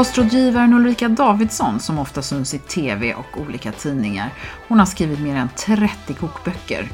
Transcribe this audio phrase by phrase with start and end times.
[0.00, 4.34] Kostrådgivaren Ulrika Davidsson, som ofta syns i TV och olika tidningar,
[4.68, 6.88] hon har skrivit mer än 30 kokböcker.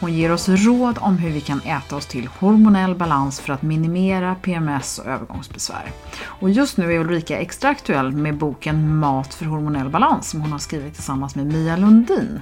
[0.00, 3.62] Hon ger oss råd om hur vi kan äta oss till hormonell balans för att
[3.62, 5.92] minimera PMS och övergångsbesvär.
[6.22, 10.52] Och just nu är Ulrika extra aktuell med boken Mat för hormonell balans som hon
[10.52, 12.40] har skrivit tillsammans med Mia Lundin.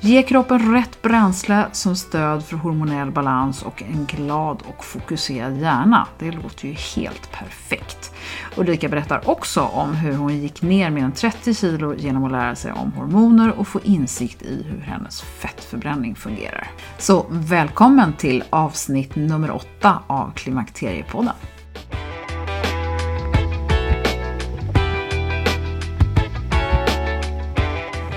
[0.00, 6.06] Ge kroppen rätt bränsle som stöd för hormonell balans och en glad och fokuserad hjärna.
[6.18, 8.12] Det låter ju helt perfekt.
[8.56, 12.56] Ulrika berättar också om hur hon gick ner mer än 30 kilo genom att lära
[12.56, 16.70] sig om hormoner och få insikt i hur hennes fettförbränning fungerar.
[16.98, 21.34] Så välkommen till avsnitt nummer 8 av Klimakteriepodden.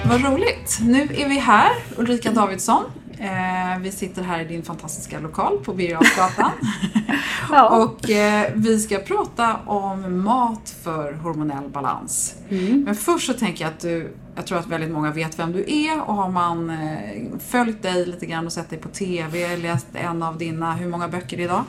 [0.06, 0.80] Vad roligt!
[0.82, 2.84] Nu är vi här, Ulrika Davidsson.
[3.22, 6.00] Eh, vi sitter här i din fantastiska lokal på Birger
[7.52, 7.84] ja.
[7.84, 12.36] Och eh, vi ska prata om mat för hormonell balans.
[12.50, 12.82] Mm.
[12.82, 15.66] Men först så tänker jag att du, jag tror att väldigt många vet vem du
[15.68, 19.88] är och har man eh, följt dig lite grann och sett dig på TV, läst
[19.94, 21.64] en av dina, hur många böcker idag?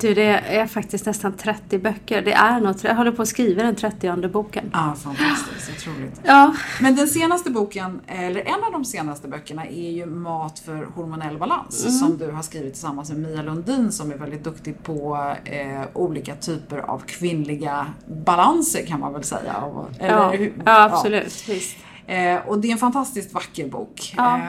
[0.00, 2.22] Du, det är faktiskt nästan 30 böcker.
[2.22, 4.70] Det är något, jag håller på att skriva den 30 boken.
[4.72, 5.70] Ja, fantastiskt.
[5.76, 6.20] Otroligt.
[6.24, 6.54] Ja.
[6.80, 11.38] Men den senaste boken, eller en av de senaste böckerna, är ju Mat för hormonell
[11.38, 11.84] balans.
[11.84, 11.98] Mm.
[11.98, 16.34] Som du har skrivit tillsammans med Mia Lundin som är väldigt duktig på eh, olika
[16.34, 19.54] typer av kvinnliga balanser kan man väl säga.
[19.98, 20.34] Eller, ja,
[20.64, 21.44] ja, absolut.
[21.48, 21.54] Ja.
[21.54, 21.76] Visst.
[22.06, 24.14] Eh, och det är en fantastiskt vacker bok.
[24.16, 24.40] Ja.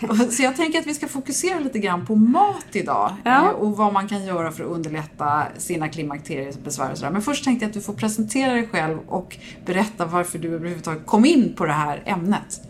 [0.00, 3.14] Eh, så jag tänker att vi ska fokusera lite grann på mat idag.
[3.24, 3.44] Ja.
[3.44, 7.12] Eh, och vad man kan göra för att underlätta sina klimakteriebesvär och sådär.
[7.12, 9.36] Men först tänkte jag att du får presentera dig själv och
[9.66, 12.60] berätta varför du överhuvudtaget kom in på det här ämnet.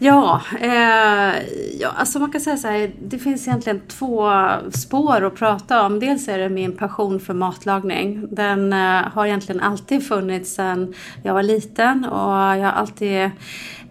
[0.00, 1.42] Ja, eh,
[1.80, 4.30] ja, alltså man kan säga så här, det finns egentligen två
[4.70, 6.00] spår att prata om.
[6.00, 8.26] Dels är det min passion för matlagning.
[8.30, 13.30] Den eh, har egentligen alltid funnits sedan jag var liten och jag har alltid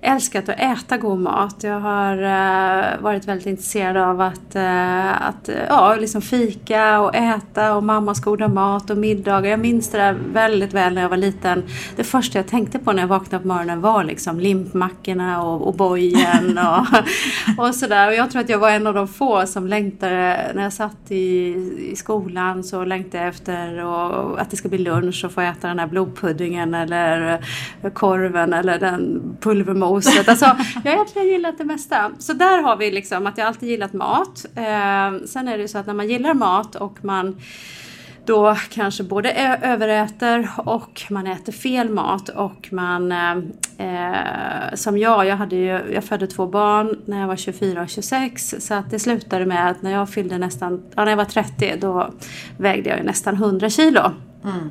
[0.01, 1.55] älskat att äta god mat.
[1.63, 7.15] Jag har uh, varit väldigt intresserad av att, uh, att uh, ja, liksom fika och
[7.15, 9.49] äta och mammas goda mat och middagar.
[9.49, 11.63] Jag minns det där väldigt väl när jag var liten.
[11.95, 15.73] Det första jag tänkte på när jag vaknade på morgonen var liksom limpmackorna och, och
[15.73, 16.57] bojen
[17.57, 18.07] och, och sådär.
[18.07, 21.11] Och jag tror att jag var en av de få som längtade, när jag satt
[21.11, 21.53] i,
[21.91, 25.67] i skolan så längtade jag efter och, att det ska bli lunch och få äta
[25.67, 27.39] den här blodpuddingen eller
[27.93, 29.21] korven eller den
[29.89, 30.29] moset.
[30.29, 30.45] Alltså,
[30.83, 32.11] jag har egentligen gillat det mesta.
[32.19, 34.45] Så där har vi liksom att jag alltid gillat mat.
[34.55, 37.35] Eh, sen är det ju så att när man gillar mat och man
[38.27, 39.31] då kanske både
[39.61, 43.37] överäter och man äter fel mat och man eh,
[43.77, 47.89] eh, som jag, jag, hade ju, jag födde två barn när jag var 24 och
[47.89, 51.25] 26 så att det slutade med att när jag fyllde nästan, ja, när jag var
[51.25, 52.09] 30 då
[52.57, 54.01] vägde jag ju nästan 100 kilo.
[54.43, 54.69] Mm.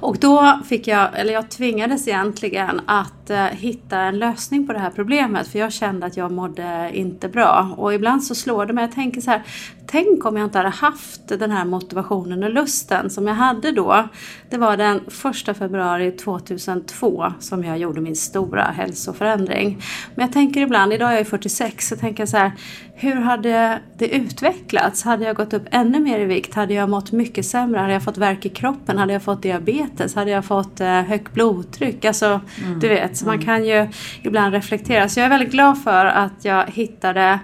[0.00, 4.78] Och då fick jag, eller jag tvingades egentligen att eh, hitta en lösning på det
[4.78, 7.74] här problemet för jag kände att jag mådde inte bra.
[7.76, 9.42] Och ibland så slår det mig, jag tänker så här,
[9.86, 14.08] tänk om jag inte hade haft den här motivationen och lusten som jag hade då.
[14.50, 15.00] Det var den
[15.46, 19.82] 1 februari 2002 som jag gjorde min stora hälsoförändring.
[20.14, 22.52] Men jag tänker ibland, idag är jag 46, så tänker jag så här,
[22.94, 25.02] hur hade det utvecklats?
[25.02, 26.54] Hade jag gått upp ännu mer i vikt?
[26.54, 27.80] Hade jag mått mycket sämre?
[27.80, 28.98] Hade jag fått värk i kroppen?
[28.98, 30.14] Hade jag fått diabetes?
[30.14, 32.04] Hade jag fått eh, högt blodtryck?
[32.04, 32.78] Alltså, mm.
[32.80, 33.88] du vet, så man kan ju
[34.22, 35.08] ibland reflektera.
[35.08, 37.38] Så jag är väldigt glad för att jag hittade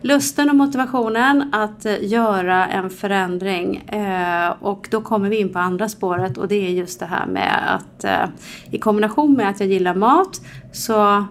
[0.00, 3.76] lusten och motivationen att eh, göra en förändring.
[3.76, 7.26] Eh, och då kommer vi in på andra spåret och det är just det här
[7.26, 8.04] med att
[8.70, 10.40] i kombination med att jag gillar mat
[10.72, 11.26] så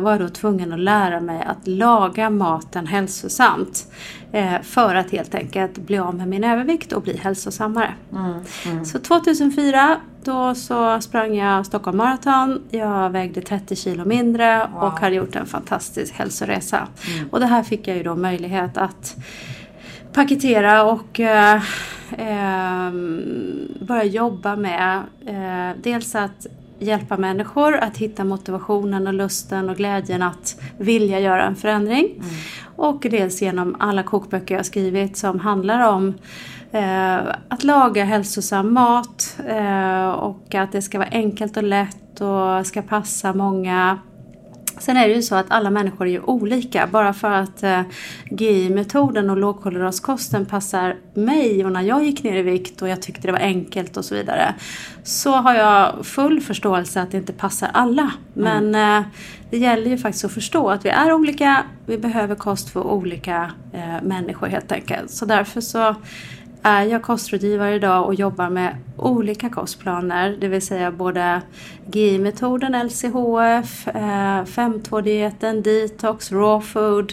[0.00, 3.86] var jag då tvungen att lära mig att laga maten hälsosamt.
[4.34, 7.94] Eh, för att helt enkelt bli av med min övervikt och bli hälsosammare.
[8.12, 8.34] Mm,
[8.66, 8.84] mm.
[8.84, 12.62] Så 2004 då så sprang jag Stockholm Marathon.
[12.70, 14.82] Jag vägde 30 kilo mindre wow.
[14.82, 16.88] och hade gjort en fantastisk hälsoresa.
[17.16, 17.28] Mm.
[17.28, 19.16] Och det här fick jag ju då möjlighet att
[20.12, 21.62] paketera och eh,
[22.18, 22.92] eh,
[23.80, 25.02] börja jobba med.
[25.26, 26.46] Eh, dels att
[26.84, 32.04] hjälpa människor att hitta motivationen och lusten och glädjen att vilja göra en förändring.
[32.04, 32.24] Mm.
[32.76, 36.14] Och dels genom alla kokböcker jag skrivit som handlar om
[36.72, 37.16] eh,
[37.48, 42.82] att laga hälsosam mat eh, och att det ska vara enkelt och lätt och ska
[42.82, 43.98] passa många
[44.78, 46.86] Sen är det ju så att alla människor är ju olika.
[46.86, 47.80] Bara för att eh,
[48.30, 53.28] GI-metoden och lågkolhydratkosten passar mig och när jag gick ner i vikt och jag tyckte
[53.28, 54.54] det var enkelt och så vidare.
[55.02, 58.12] Så har jag full förståelse att det inte passar alla.
[58.34, 58.98] Men mm.
[58.98, 59.06] eh,
[59.50, 61.64] det gäller ju faktiskt att förstå att vi är olika.
[61.86, 65.10] Vi behöver kost för olika eh, människor helt enkelt.
[65.10, 65.94] Så därför så
[66.66, 70.36] är jag kostrådgivare idag och jobbar med olika kostplaner.
[70.40, 71.42] Det vill säga både
[71.92, 77.12] GI-metoden, LCHF, 5.2-dieten, eh, detox, raw food.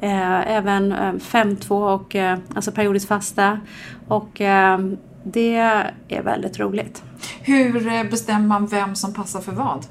[0.00, 2.16] Eh, även 5.2 eh, och
[2.54, 3.60] alltså periodiskt fasta.
[4.08, 4.30] Och
[5.22, 5.56] det
[6.08, 7.02] är väldigt roligt.
[7.40, 9.86] Hur bestämmer man vem som passar för vad?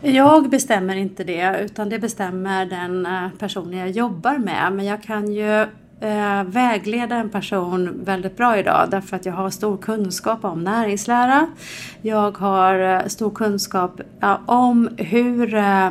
[0.00, 3.08] Jag bestämmer inte det utan det bestämmer den
[3.38, 4.72] personen jag jobbar med.
[4.72, 5.66] Men jag kan ju
[6.00, 11.46] eh, vägleda en person väldigt bra idag därför att jag har stor kunskap om näringslära.
[12.02, 15.86] Jag har eh, stor kunskap ja, om hur eh,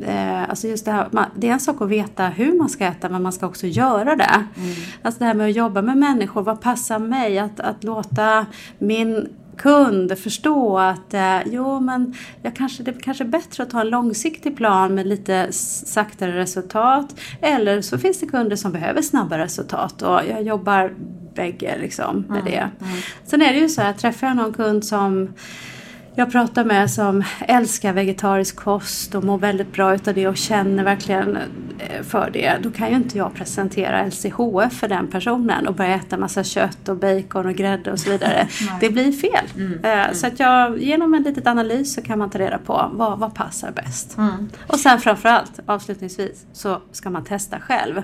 [0.00, 3.08] eh, alltså just det, här, det är en sak att veta hur man ska äta
[3.08, 4.44] men man ska också göra det.
[4.56, 4.74] Mm.
[5.02, 7.38] Alltså det här med att jobba med människor, vad passar mig?
[7.38, 8.46] Att, att låta
[8.78, 9.28] min
[9.62, 13.80] kund förstå att eh, jo men jag kanske, det är kanske är bättre att ta
[13.80, 17.20] en långsiktig plan med lite saktare resultat.
[17.40, 20.94] Eller så finns det kunder som behöver snabba resultat och jag jobbar
[21.34, 22.58] bägge liksom med mm, det.
[22.58, 22.96] Mm.
[23.24, 25.28] Sen är det ju så här, träffar jag någon kund som
[26.14, 30.84] jag pratar med som älskar vegetarisk kost och mår väldigt bra utav det och känner
[30.84, 31.36] verkligen
[31.78, 32.56] eh, för det.
[32.62, 36.88] Då kan ju inte jag presentera LCHF för den personen och börja äta massa kött
[36.88, 38.48] och bacon och grädde och så vidare.
[38.80, 39.46] det blir fel.
[39.56, 40.14] Mm, eh, mm.
[40.14, 43.34] Så att jag, genom en liten analys så kan man ta reda på vad, vad
[43.34, 44.18] passar bäst.
[44.18, 44.50] Mm.
[44.66, 48.02] Och sen framförallt avslutningsvis så ska man testa själv.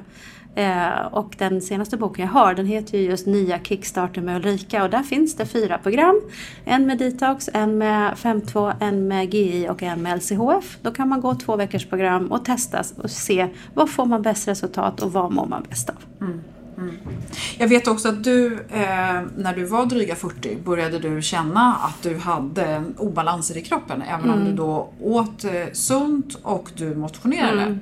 [0.56, 4.82] Eh, och den senaste boken jag har den heter ju just Nya Kickstarter med Ulrika
[4.82, 6.20] och där finns det fyra program.
[6.64, 10.79] En med detox, en med 5.2, en med GI och en med LCHF.
[10.82, 14.49] Då kan man gå två veckors program och testa och se vad får man bäst
[14.49, 15.97] resultat och vad mår man bäst av.
[16.20, 16.41] Mm.
[16.79, 16.97] Mm.
[17.59, 22.02] Jag vet också att du, eh, när du var dryga 40, började du känna att
[22.02, 24.02] du hade obalanser i kroppen.
[24.02, 24.38] Även mm.
[24.38, 27.62] om du då åt eh, sunt och du motionerade.
[27.62, 27.81] Mm.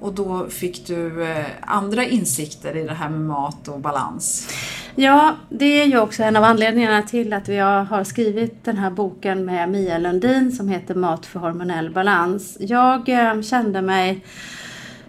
[0.00, 4.48] Och då fick du eh, andra insikter i det här med mat och balans.
[4.94, 8.90] Ja, det är ju också en av anledningarna till att vi har skrivit den här
[8.90, 12.56] boken med Mia Lundin som heter Mat för hormonell balans.
[12.60, 14.24] Jag eh, kände mig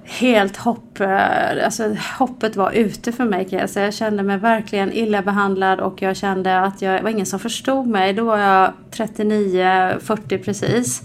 [0.04, 3.86] helt hopp, eh, alltså hoppet var ute för mig kan jag säga.
[3.86, 7.88] Jag kände mig verkligen illa behandlad och jag kände att jag var ingen som förstod
[7.88, 8.14] mig.
[8.14, 11.02] Då var jag 39, 40 precis.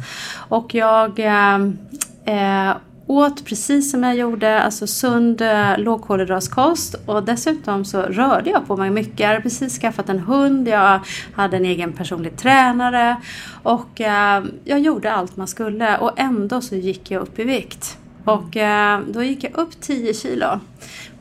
[0.48, 2.72] Och jag eh,
[3.16, 8.76] åt precis som jag gjorde, alltså sund eh, lågkolhydratskost och dessutom så rörde jag på
[8.76, 9.20] mig mycket.
[9.20, 11.00] Jag hade precis skaffat en hund, jag
[11.34, 13.16] hade en egen personlig tränare
[13.62, 17.98] och eh, jag gjorde allt man skulle och ändå så gick jag upp i vikt.
[18.24, 20.60] Och eh, då gick jag upp 10 kilo.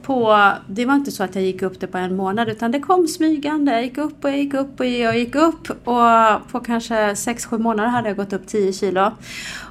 [0.01, 2.79] På, det var inte så att jag gick upp det på en månad utan det
[2.79, 3.71] kom smygande.
[3.71, 7.57] Jag gick upp och jag gick upp och jag gick upp och på kanske 6-7
[7.57, 9.11] månader hade jag gått upp 10 kilo.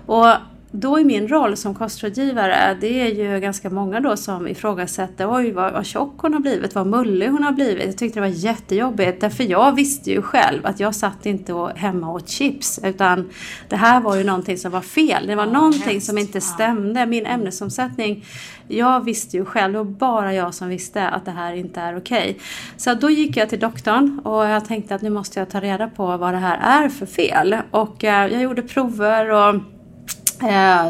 [0.06, 0.34] Och
[0.72, 5.52] då i min roll som kostrådgivare, det är ju ganska många då som ifrågasätter oj
[5.52, 7.86] vad, vad tjock hon har blivit, vad mullig hon har blivit.
[7.86, 11.70] Jag tyckte det var jättejobbigt därför jag visste ju själv att jag satt inte och,
[11.70, 13.30] hemma och åt chips utan
[13.68, 15.26] det här var ju någonting som var fel.
[15.26, 16.06] Det var någonting helst.
[16.06, 17.06] som inte stämde.
[17.06, 18.24] Min ämnesomsättning,
[18.68, 22.30] jag visste ju själv, var bara jag som visste att det här inte är okej.
[22.30, 22.34] Okay.
[22.76, 25.88] Så då gick jag till doktorn och jag tänkte att nu måste jag ta reda
[25.88, 27.56] på vad det här är för fel.
[27.70, 29.62] Och eh, jag gjorde prover och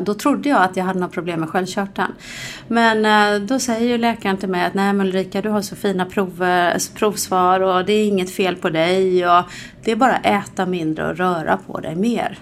[0.02, 2.12] då trodde jag att jag hade något problem med sköldkörteln.
[2.68, 5.76] Men eh, då säger ju läkaren till mig att nej men Ulrika du har så
[5.76, 9.44] fina prover, provsvar och det är inget fel på dig och
[9.84, 12.38] det är bara att äta mindre och röra på dig mer.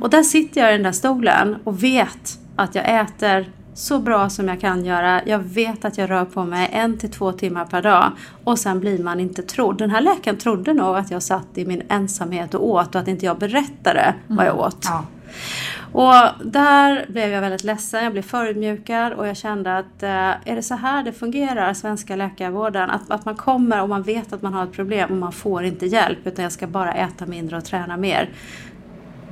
[0.00, 4.30] Och där sitter jag i den där stolen och vet att jag äter så bra
[4.30, 5.20] som jag kan göra.
[5.26, 8.12] Jag vet att jag rör på mig en till två timmar per dag
[8.44, 9.78] och sen blir man inte trodd.
[9.78, 13.08] Den här läkaren trodde nog att jag satt i min ensamhet och åt och att
[13.08, 14.84] inte jag berättade vad jag åt.
[14.84, 15.04] Ja.
[15.92, 20.54] Och där blev jag väldigt ledsen, jag blev förödmjukad och jag kände att eh, är
[20.56, 22.90] det så här det fungerar, svenska läkarvården?
[22.90, 25.64] Att, att man kommer och man vet att man har ett problem och man får
[25.64, 28.28] inte hjälp utan jag ska bara äta mindre och träna mer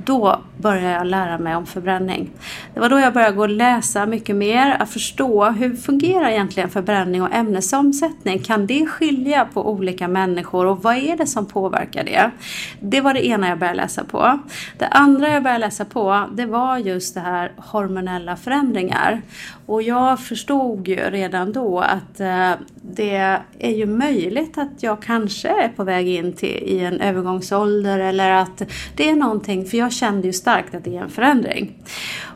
[0.05, 2.29] då började jag lära mig om förbränning.
[2.73, 6.69] Det var då jag började gå och läsa mycket mer, att förstå hur fungerar egentligen
[6.69, 8.39] förbränning och ämnesomsättning?
[8.39, 12.31] Kan det skilja på olika människor och vad är det som påverkar det?
[12.79, 14.39] Det var det ena jag började läsa på.
[14.77, 19.21] Det andra jag började läsa på, det var just det här hormonella förändringar.
[19.65, 22.51] Och jag förstod ju redan då att eh,
[22.81, 27.99] det är ju möjligt att jag kanske är på väg in till, i en övergångsålder
[27.99, 28.61] eller att
[28.95, 31.73] det är någonting, för jag jag kände ju starkt att det är en förändring.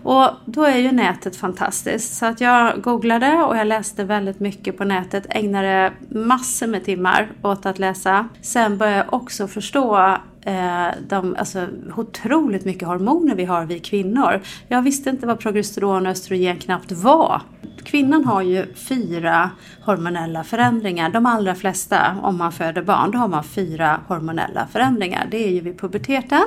[0.03, 2.17] Och då är ju nätet fantastiskt.
[2.17, 7.31] Så att jag googlade och jag läste väldigt mycket på nätet, ägnade massor med timmar
[7.41, 8.29] åt att läsa.
[8.41, 11.67] Sen började jag också förstå eh, de, alltså,
[11.97, 14.41] otroligt mycket hormoner vi har vi kvinnor.
[14.67, 17.41] Jag visste inte vad progesteron och östrogen knappt var.
[17.83, 19.49] Kvinnan har ju fyra
[19.81, 21.09] hormonella förändringar.
[21.09, 25.27] De allra flesta, om man föder barn, då har man fyra hormonella förändringar.
[25.31, 26.43] Det är ju vid puberteten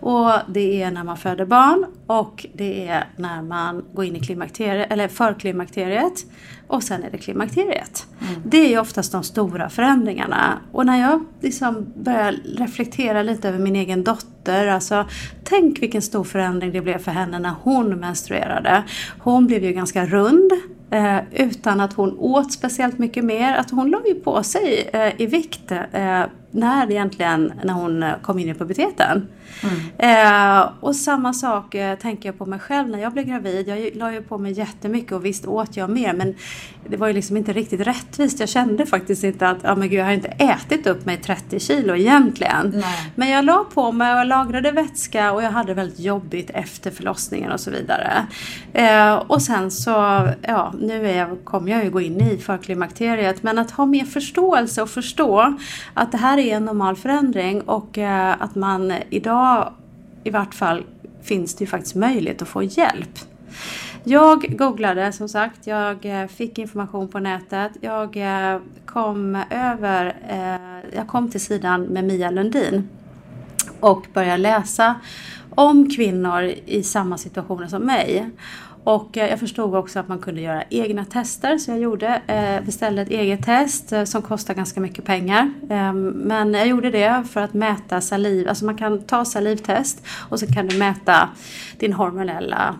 [0.00, 4.20] och det är när man föder barn och det är när man går in i
[4.20, 6.26] klimakteriet, eller förklimakteriet
[6.74, 8.06] och sen är det klimakteriet.
[8.20, 8.42] Mm.
[8.44, 10.58] Det är ju oftast de stora förändringarna.
[10.72, 15.08] Och när jag liksom börjar reflektera lite över min egen dotter, alltså
[15.44, 18.82] tänk vilken stor förändring det blev för henne när hon menstruerade.
[19.18, 20.52] Hon blev ju ganska rund
[20.90, 23.54] Eh, utan att hon åt speciellt mycket mer.
[23.56, 26.22] Att hon la ju på sig eh, i vikt eh,
[26.54, 29.28] när egentligen när hon kom in i puberteten.
[29.62, 29.76] Mm.
[29.98, 33.68] Eh, och samma sak eh, tänker jag på mig själv när jag blev gravid.
[33.68, 36.34] Jag la ju på mig jättemycket och visst åt jag mer men
[36.88, 38.40] det var ju liksom inte riktigt rättvist.
[38.40, 41.16] Jag kände faktiskt inte att, ja oh, men gud jag har inte ätit upp mig
[41.16, 42.72] 30 kilo egentligen.
[42.74, 43.12] Nej.
[43.14, 46.90] Men jag la på mig och jag lagrade vätska och jag hade väldigt jobbigt efter
[46.90, 48.26] förlossningen och så vidare.
[48.72, 49.90] Eh, och sen så,
[50.42, 54.04] ja nu är jag, kommer jag ju gå in i förklimakteriet men att ha mer
[54.04, 55.58] förståelse och förstå
[55.94, 59.72] att det här är är en normal förändring och eh, att man idag
[60.24, 60.84] i vart fall
[61.22, 63.18] finns det ju faktiskt möjlighet att få hjälp.
[64.04, 67.72] Jag googlade som sagt, jag eh, fick information på nätet.
[67.80, 72.88] Jag eh, kom över, eh, jag kom till sidan med Mia Lundin
[73.80, 74.94] och började läsa
[75.50, 78.30] om kvinnor i samma situationer som mig.
[78.84, 82.64] Och eh, jag förstod också att man kunde göra egna tester så jag gjorde, eh,
[82.64, 85.52] beställde ett eget test eh, som kostar ganska mycket pengar.
[85.70, 90.40] Ehm, men jag gjorde det för att mäta saliv, alltså man kan ta salivtest och
[90.40, 91.28] så kan du mäta
[91.78, 92.74] din hormonella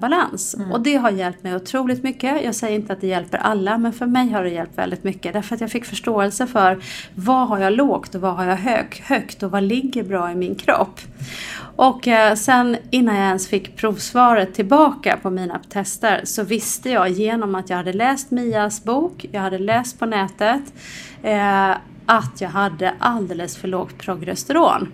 [0.00, 0.54] balans.
[0.54, 0.72] Mm.
[0.72, 2.44] Och det har hjälpt mig otroligt mycket.
[2.44, 5.32] Jag säger inte att det hjälper alla men för mig har det hjälpt väldigt mycket.
[5.32, 6.82] Därför att jag fick förståelse för
[7.14, 10.34] vad har jag lågt och vad har jag hög, högt och vad ligger bra i
[10.34, 11.00] min kropp.
[11.82, 17.08] Och eh, sen innan jag ens fick provsvaret tillbaka på mina tester så visste jag
[17.08, 20.72] genom att jag hade läst Mias bok, jag hade läst på nätet
[21.22, 21.70] eh,
[22.06, 24.88] att jag hade alldeles för lågt progesteron.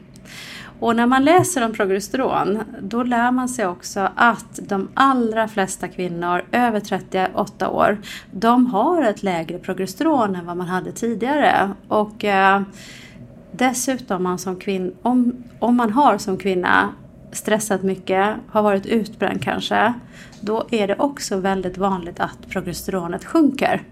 [0.80, 5.88] Och när man läser om progesteron då lär man sig också att de allra flesta
[5.88, 7.98] kvinnor över 38 år
[8.30, 11.70] de har ett lägre progesteron än vad man hade tidigare.
[11.88, 12.62] Och eh,
[13.58, 16.92] Dessutom man som kvinn, om, om man har som kvinna
[17.32, 19.92] stressat mycket, har varit utbränd kanske,
[20.40, 23.82] då är det också väldigt vanligt att progesteronet sjunker.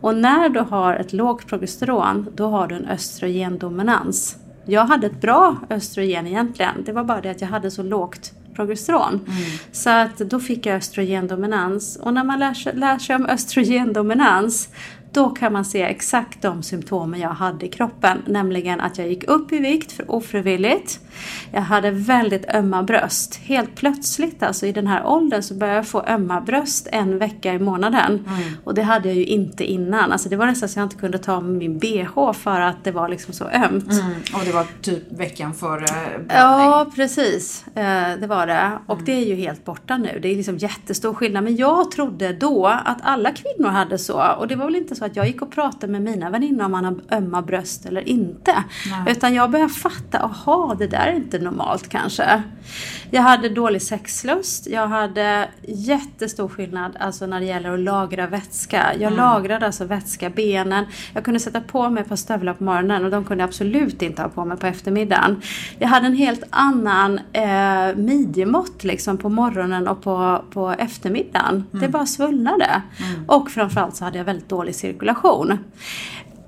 [0.00, 4.36] Och när du har ett lågt progesteron, då har du en östrogendominans.
[4.64, 8.32] Jag hade ett bra östrogen egentligen, det var bara det att jag hade så lågt
[8.54, 9.14] progesteron.
[9.14, 9.42] Mm.
[9.72, 11.96] Så att då fick jag östrogendominans.
[11.96, 14.68] Och när man lär sig, lär sig om östrogendominans
[15.12, 18.22] då kan man se exakt de symptomen jag hade i kroppen.
[18.26, 21.00] Nämligen att jag gick upp i vikt för ofrivilligt.
[21.52, 23.34] Jag hade väldigt ömma bröst.
[23.36, 27.54] Helt plötsligt alltså i den här åldern så började jag få ömma bröst en vecka
[27.54, 28.12] i månaden.
[28.12, 28.42] Mm.
[28.64, 30.12] Och det hade jag ju inte innan.
[30.12, 33.08] Alltså det var nästan så jag inte kunde ta min bh för att det var
[33.08, 33.92] liksom så ömt.
[33.92, 34.12] Mm.
[34.34, 35.86] Och det var typ veckan före?
[36.28, 37.64] Ja precis.
[37.74, 38.78] Eh, det var det.
[38.86, 39.04] Och mm.
[39.04, 40.18] det är ju helt borta nu.
[40.22, 41.44] Det är liksom jättestor skillnad.
[41.44, 44.34] Men jag trodde då att alla kvinnor hade så.
[44.38, 46.64] Och det var väl inte så så att jag gick och pratade med mina väninnor
[46.64, 48.64] om man har ömma bröst eller inte.
[48.90, 49.12] Nej.
[49.12, 52.42] Utan jag började fatta, aha det där är inte normalt kanske.
[53.10, 58.92] Jag hade dålig sexlust, jag hade jättestor skillnad alltså när det gäller att lagra vätska.
[58.92, 59.16] Jag mm.
[59.16, 60.84] lagrade alltså vätska, benen.
[61.14, 64.02] Jag kunde sätta på mig ett par stövlar på morgonen och de kunde jag absolut
[64.02, 65.42] inte ha på mig på eftermiddagen.
[65.78, 71.54] Jag hade en helt annan eh, midjemått liksom på morgonen och på, på eftermiddagen.
[71.72, 71.82] Mm.
[71.82, 72.82] Det bara svullnade.
[72.98, 73.24] Mm.
[73.28, 74.91] Och framförallt så hade jag väldigt dålig cirkulation.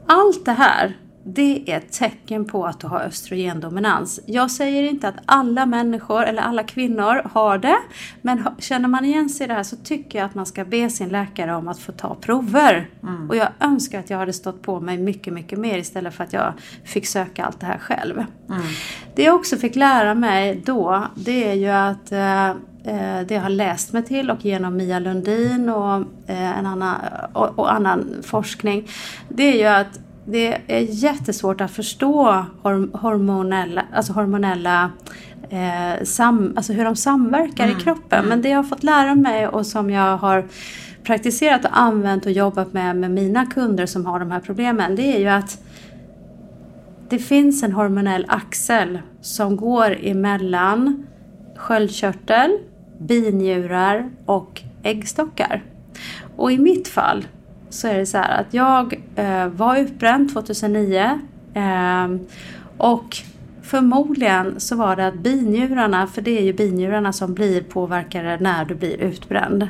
[0.07, 0.97] Allt det här
[1.27, 4.21] det är ett tecken på att du har östrogendominans.
[4.27, 7.77] Jag säger inte att alla människor eller alla kvinnor har det.
[8.23, 10.91] Men känner man igen sig i det här så tycker jag att man ska be
[10.91, 12.89] sin läkare om att få ta prover.
[13.03, 13.31] Mm.
[13.31, 16.33] Och jag önskar att jag hade stått på mig mycket, mycket mer istället för att
[16.33, 16.53] jag
[16.85, 18.25] fick söka allt det här själv.
[18.49, 18.63] Mm.
[19.15, 23.43] Det jag också fick lära mig då, det är ju att eh, eh det jag
[23.43, 26.97] har läst mig till och genom Mia Lundin och, eh, en annan,
[27.33, 28.89] och, och annan forskning.
[29.29, 32.45] Det är ju att det är jättesvårt att förstå
[32.93, 34.91] hormonella, alltså hormonella
[35.51, 37.77] eh, sam, alltså hur de samverkar mm.
[37.77, 38.19] i kroppen.
[38.19, 38.29] Mm.
[38.29, 40.45] Men det jag har fått lära mig och som jag har
[41.05, 44.97] praktiserat och använt och jobbat med med mina kunder som har de här problemen.
[44.97, 45.59] Det är ju att
[47.09, 51.07] det finns en hormonell axel som går emellan
[51.57, 52.59] sköldkörtel,
[52.99, 55.63] binjurar och äggstockar.
[56.37, 57.25] Och i mitt fall
[57.75, 61.21] så är det så här att jag eh, var utbränd 2009
[61.55, 62.09] eh,
[62.77, 63.17] och
[63.63, 68.65] förmodligen så var det att binjurarna, för det är ju binjurarna som blir påverkade när
[68.65, 69.69] du blir utbränd.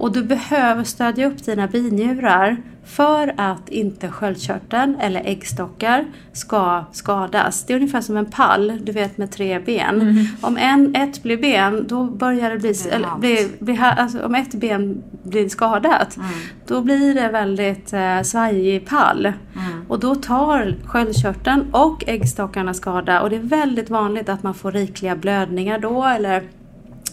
[0.00, 7.64] Och du behöver stödja upp dina binjurar för att inte sköldkörteln eller äggstockar ska skadas.
[7.66, 10.00] Det är ungefär som en pall, du vet med tre ben.
[10.00, 10.26] Mm.
[10.40, 12.72] Om en, ett blir ben, då börjar det bli...
[12.72, 16.28] Det eller, bli, bli, alltså, om ett ben blir skadat, mm.
[16.66, 19.26] då blir det väldigt eh, svajig pall.
[19.26, 19.84] Mm.
[19.88, 23.20] Och då tar sköldkörteln och äggstockarna skada.
[23.22, 26.42] Och det är väldigt vanligt att man får rikliga blödningar då, eller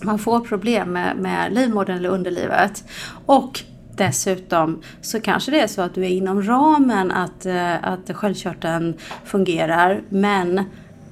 [0.03, 2.83] man får problem med, med livmodern eller underlivet.
[3.25, 3.63] Och
[3.97, 8.97] dessutom så kanske det är så att du är inom ramen att, eh, att sköldkörteln
[9.25, 10.57] fungerar men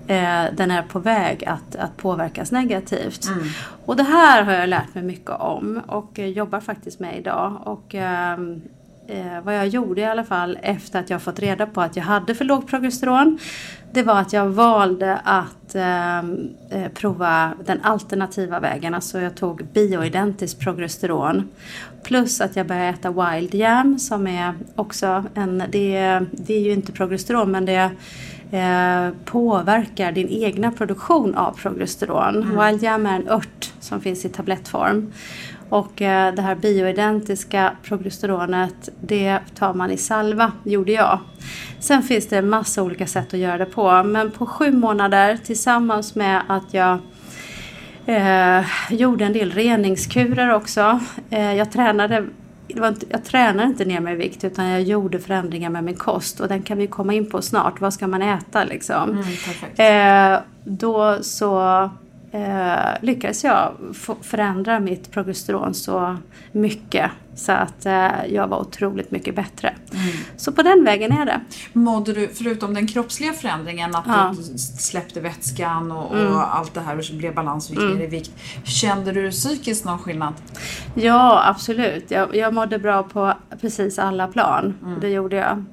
[0.07, 3.27] eh, den är på väg att, att påverkas negativt.
[3.27, 3.47] Mm.
[3.85, 7.61] Och det här har jag lärt mig mycket om och eh, jobbar faktiskt med idag.
[7.63, 8.61] Och, ehm,
[9.07, 12.03] eh, vad jag gjorde i alla fall efter att jag fått reda på att jag
[12.03, 13.39] hade för lågt progesteron.
[13.91, 18.95] Det var att jag valde att ehm, eh, prova den alternativa vägen.
[18.95, 21.49] Alltså jag tog bioidentiskt progesteron.
[22.03, 26.71] Plus att jag började äta wild jam som är också en, det, det är ju
[26.71, 27.91] inte progesteron men det
[28.51, 32.43] eh, påverkar din egna produktion av progesteron.
[32.43, 32.65] Mm.
[32.65, 35.11] Wild jam är en ört som finns i tablettform.
[35.69, 41.19] Och eh, det här bioidentiska progesteronet det tar man i salva, gjorde jag.
[41.79, 44.03] Sen finns det en massa olika sätt att göra det på.
[44.03, 46.99] Men på sju månader tillsammans med att jag
[48.05, 50.99] eh, gjorde en del reningskurer också.
[51.29, 52.25] Eh, jag tränade
[52.67, 56.39] inte, jag tränade inte ner mig i vikt utan jag gjorde förändringar med min kost
[56.39, 57.81] och den kan vi komma in på snart.
[57.81, 59.23] Vad ska man äta liksom?
[59.77, 61.89] Mm, eh, då så
[62.35, 63.71] eh, lyckades jag
[64.21, 66.17] förändra mitt progesteron så
[66.51, 69.75] mycket så att eh, jag var otroligt mycket bättre.
[69.93, 70.15] Mm.
[70.37, 71.41] Så på den vägen är det.
[71.73, 74.35] Mådde du, förutom den kroppsliga förändringen, att ja.
[74.37, 76.35] du släppte vätskan och, och mm.
[76.37, 77.97] allt det här och blev balans och gick mm.
[77.97, 78.31] ner i vikt.
[78.63, 80.33] Kände du psykiskt någon skillnad?
[80.93, 82.11] Ja, absolut.
[82.11, 84.73] Jag, jag mådde bra på precis alla plan.
[84.83, 84.99] Mm.
[84.99, 85.65] Det gjorde jag.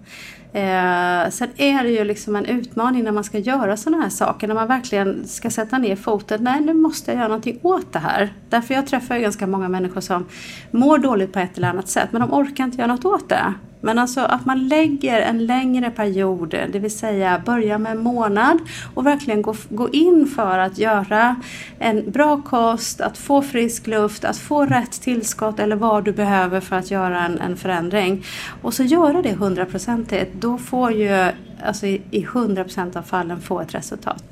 [0.55, 4.49] Eh, sen är det ju liksom en utmaning när man ska göra sådana här saker.
[4.49, 6.45] När man verkligen ska sätta ner foten.
[6.45, 8.33] Nej, nu måste jag göra någonting åt det här.
[8.49, 10.27] Därför jag träffar ju ganska många människor som
[10.71, 12.09] mår dåligt på ett eller annat sätt.
[12.11, 13.55] Men de orkar inte göra något åt det.
[13.85, 18.59] Men alltså att man lägger en längre period, det vill säga börja med en månad
[18.95, 21.37] och verkligen gå, gå in för att göra
[21.79, 26.61] en bra kost, att få frisk luft, att få rätt tillskott eller vad du behöver
[26.61, 28.25] för att göra en, en förändring.
[28.63, 30.33] Och så göra det hundraprocentigt.
[30.35, 31.31] Då får ju
[31.65, 34.32] alltså i hundra procent av fallen få ett resultat.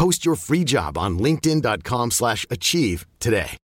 [0.00, 3.56] Post your free job on linkedin.com/achieve slash achieve today.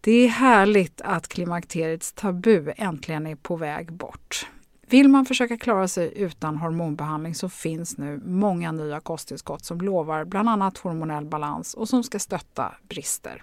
[0.00, 4.46] Det är härligt att klimakteriets tabu äntligen är på väg bort.
[4.90, 10.24] Vill man försöka klara sig utan hormonbehandling så finns nu många nya kosttillskott som lovar
[10.24, 13.42] bland annat hormonell balans och som ska stötta brister.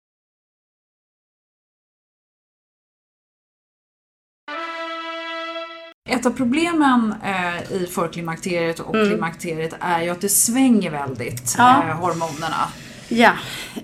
[6.09, 9.07] Ett av problemen eh, i förklimakteriet och Mm.
[9.09, 11.83] klimakteriet är ju att det svänger väldigt, Ja.
[11.83, 12.67] eh, hormonerna.
[13.09, 13.31] Ja,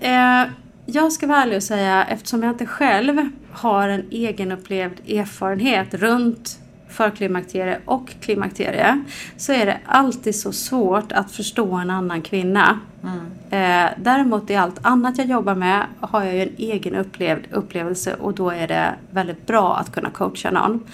[0.00, 0.50] eh,
[0.86, 6.58] jag ska vara ärlig och säga eftersom jag inte själv har en egenupplevd erfarenhet runt
[6.88, 9.04] förklimakterie och klimakterie
[9.36, 12.80] så är det alltid så svårt att förstå en annan kvinna.
[13.50, 18.14] Eh, däremot i allt annat jag jobbar med har jag ju en egen upplevd upplevelse
[18.14, 20.86] och då är det väldigt bra att kunna coacha någon.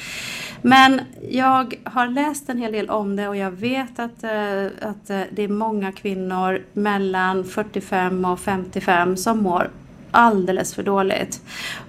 [0.63, 5.11] Men jag har läst en hel del om det och jag vet att, eh, att
[5.11, 9.71] eh, det är många kvinnor mellan 45 och 55 som mår
[10.15, 11.41] alldeles för dåligt.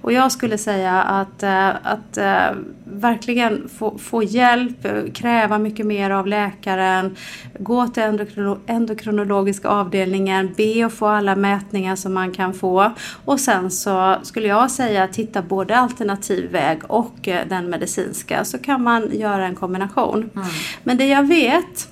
[0.02, 6.10] Och jag skulle säga att, eh, att eh, verkligen få, få hjälp, kräva mycket mer
[6.10, 7.16] av läkaren,
[7.58, 12.92] gå till endokrino- endokrinologiska avdelningen, be att få alla mätningar som man kan få.
[13.24, 18.58] Och sen så skulle jag säga titta både alternativ väg och eh, den medicinska så
[18.58, 20.30] kan man göra en kombination.
[20.82, 21.88] Men det jag vet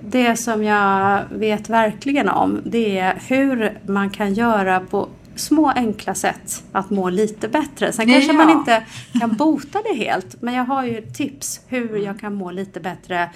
[0.00, 6.14] det som jag vet verkligen om det är hur man kan göra på små enkla
[6.14, 7.92] sätt att må lite bättre.
[7.92, 8.36] Sen kanske Ja.
[8.38, 8.82] man inte
[9.20, 13.30] kan bota det helt men jag har ju tips hur jag kan må lite bättre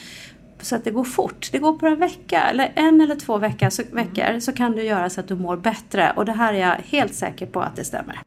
[0.60, 1.48] så att det går fort.
[1.52, 4.82] Det går på en vecka eller en eller två veckor så, veckor så kan du
[4.82, 7.76] göra så att du mår bättre och det här är jag helt säker på att
[7.76, 8.20] det stämmer.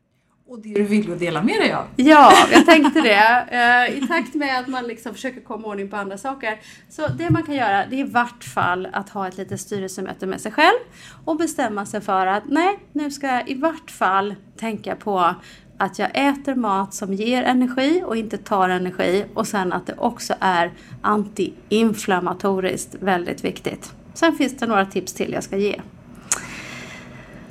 [0.53, 1.85] Och det du vill dela med dig av.
[1.95, 3.45] Ja, jag tänkte det.
[3.51, 6.59] Eh, I takt med att man liksom försöker komma ordning på andra saker.
[6.89, 10.25] Så det man kan göra det är i vart fall att ha ett litet styrelsemöte
[10.25, 10.77] med sig själv
[11.25, 15.35] och bestämma sig för att nej, nu ska jag i vart fall tänka på
[15.77, 19.95] att jag äter mat som ger energi och inte tar energi och sen att det
[19.97, 23.93] också är antiinflammatoriskt väldigt viktigt.
[24.13, 25.81] Sen finns det några tips till jag ska ge.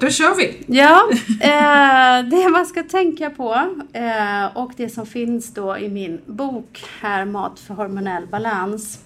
[0.02, 0.64] Då kör vi!
[0.66, 1.08] Ja,
[1.40, 3.54] eh, det man ska tänka på
[3.92, 8.98] eh, och det som finns då i min bok här Mat för hormonell balans.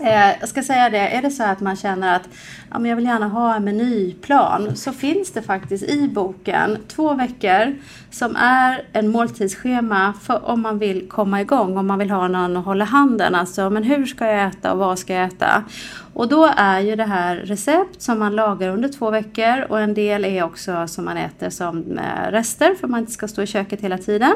[0.00, 2.28] Eh, jag ska säga det, är det så att man känner att
[2.70, 7.14] ja, men jag vill gärna ha en menyplan så finns det faktiskt i boken två
[7.14, 7.76] veckor
[8.10, 12.56] som är en måltidsschema för om man vill komma igång, om man vill ha någon
[12.56, 13.34] att hålla handen.
[13.34, 15.64] Alltså, men hur ska jag äta och vad ska jag äta?
[16.12, 19.94] Och då är ju det här recept som man lagar under två veckor och en
[19.94, 23.46] del är också som man äter som eh, rester för man inte ska stå i
[23.46, 24.34] köket hela tiden.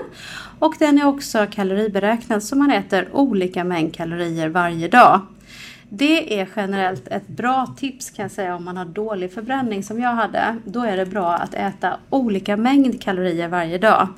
[0.59, 5.21] Och den är också kaloriberäknad så man äter olika mängd kalorier varje dag.
[5.95, 10.01] Det är generellt ett bra tips kan jag säga om man har dålig förbränning som
[10.01, 10.57] jag hade.
[10.65, 14.09] Då är det bra att äta olika mängd kalorier varje dag.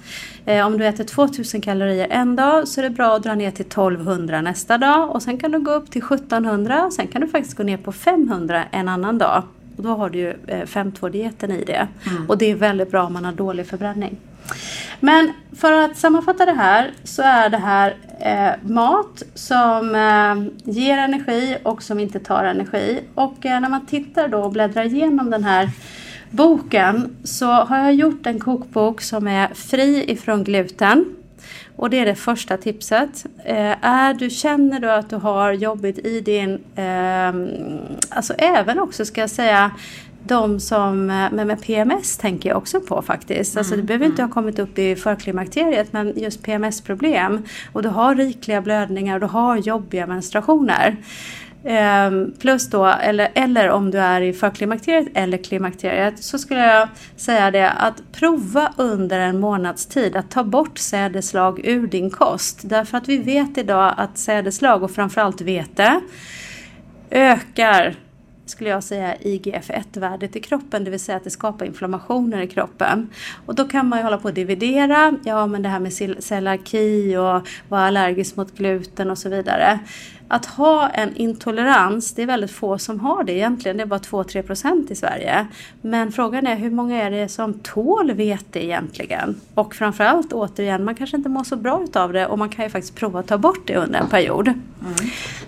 [0.44, 3.50] Eh, om du äter 2000 kalorier en dag så är det bra att dra ner
[3.50, 7.20] till 1200 nästa dag och sen kan du gå upp till 1700 och sen kan
[7.20, 9.42] du faktiskt gå ner på 500 en annan dag.
[9.76, 11.88] Och då har du ju eh, 5-2-dieten i det.
[12.28, 14.16] Och det är väldigt bra om man har dålig förbränning.
[15.00, 20.98] Men för att sammanfatta det här så är det här eh, mat som eh, ger
[20.98, 23.00] energi och som inte tar energi.
[23.14, 25.70] Och eh, när man tittar då och bläddrar igenom den här
[26.30, 31.16] boken så har jag gjort en kokbok som är fri ifrån gluten.
[31.76, 33.26] Och det är det första tipset.
[33.44, 37.34] Eh, är du, känner du att du har jobbigt i din, eh,
[38.08, 39.70] alltså även också ska jag säga
[40.26, 43.56] de som eh, med, PMS tänker jag också på faktiskt.
[43.56, 44.30] Alltså, mm, du behöver inte mm.
[44.30, 47.42] ha kommit upp i förklimakteriet men just PMS-problem.
[47.72, 50.96] Och du har rikliga blödningar och du har jobbiga menstruationer.
[52.08, 56.88] Um, plus då, eller, eller om du är i förklimakteriet eller klimakteriet så skulle jag
[57.16, 62.60] säga det att prova under en månads tid att ta bort sädeslag ur din kost.
[62.64, 66.00] Därför att vi vet idag att sädeslag och framförallt vete
[67.10, 67.94] ökar
[68.46, 73.10] skulle jag säga IGF-1-värdet i kroppen, det vill säga att det skapar inflammationer i kroppen.
[73.46, 77.16] Och då kan man ju hålla på att dividera, ja men det här med celiaki
[77.16, 79.78] och vara allergisk mot gluten och så vidare.
[80.28, 84.00] Att ha en intolerans, det är väldigt få som har det egentligen, det är bara
[84.00, 85.46] 2-3% i Sverige.
[85.80, 89.40] Men frågan är hur många är det som tål vete egentligen?
[89.54, 92.70] Och framförallt återigen, man kanske inte mår så bra utav det och man kan ju
[92.70, 94.48] faktiskt prova att ta bort det under en period.
[94.48, 94.94] Mm.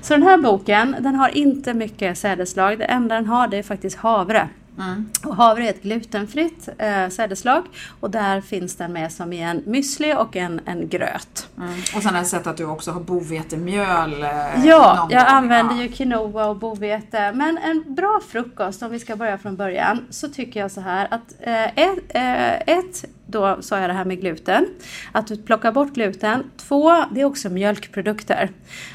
[0.00, 3.62] Så den här boken, den har inte mycket sädeslag, det enda den har det är
[3.62, 4.48] faktiskt havre.
[4.78, 5.08] Mm.
[5.24, 7.64] Och havre är ett glutenfritt eh, sädeslag
[8.00, 11.48] och där finns den med som i en müsli och en, en gröt.
[11.58, 11.80] Mm.
[11.96, 14.22] Och sen har jag sett att du också har bovetemjöl.
[14.22, 17.32] Eh, ja, jag använder ju quinoa och bovete.
[17.32, 21.08] Men en bra frukost, om vi ska börja från början, så tycker jag så här
[21.10, 24.66] att eh, ett, eh, ett då sa jag det här med gluten.
[25.12, 26.50] Att du plockar bort gluten.
[26.56, 28.50] Två, det är också mjölkprodukter.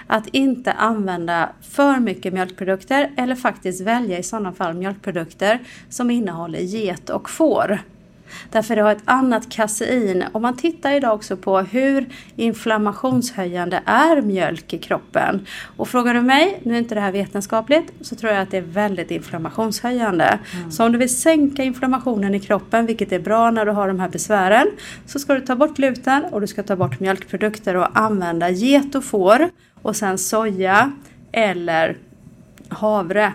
[0.07, 6.59] Att inte använda för mycket mjölkprodukter eller faktiskt välja i sådana fall mjölkprodukter som innehåller
[6.59, 7.79] get och får.
[8.51, 10.23] Därför det har ett annat kasein.
[10.31, 15.47] Och man tittar idag också på hur inflammationshöjande är mjölk i kroppen.
[15.77, 18.57] Och frågar du mig, nu är inte det här vetenskapligt, så tror jag att det
[18.57, 20.39] är väldigt inflammationshöjande.
[20.57, 20.71] Mm.
[20.71, 23.99] Så om du vill sänka inflammationen i kroppen, vilket är bra när du har de
[23.99, 24.67] här besvären,
[25.05, 28.95] så ska du ta bort gluten och du ska ta bort mjölkprodukter och använda get
[28.95, 29.49] och får
[29.81, 30.91] och sen soja
[31.31, 31.97] eller
[32.69, 33.33] havre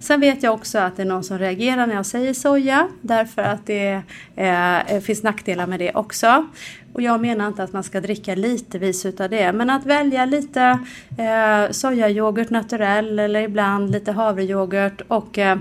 [0.00, 3.42] Sen vet jag också att det är någon som reagerar när jag säger soja därför
[3.42, 4.02] att det
[4.36, 6.46] eh, finns nackdelar med det också.
[6.92, 10.78] Och jag menar inte att man ska dricka litevis utav det men att välja lite
[11.18, 15.58] eh, sojayoghurt naturell eller ibland lite havreyoghurt och eh,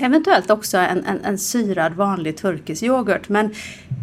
[0.00, 3.54] Eventuellt också en, en, en, syrad vanlig turkisk yoghurt men